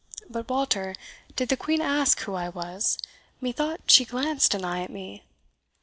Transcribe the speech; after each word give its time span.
But, 0.27 0.49
Walter, 0.49 0.95
did 1.35 1.49
the 1.49 1.55
Queen 1.55 1.79
ask 1.79 2.21
who 2.21 2.33
I 2.33 2.49
was? 2.49 2.97
methought 3.39 3.81
she 3.85 4.03
glanced 4.03 4.55
an 4.55 4.65
eye 4.65 4.81
at 4.83 4.89
me." 4.89 5.25